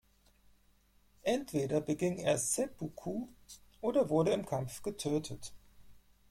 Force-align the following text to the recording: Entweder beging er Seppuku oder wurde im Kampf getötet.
Entweder 1.21 1.79
beging 1.79 2.17
er 2.17 2.39
Seppuku 2.39 3.27
oder 3.81 4.09
wurde 4.09 4.31
im 4.31 4.47
Kampf 4.47 4.81
getötet. 4.81 5.53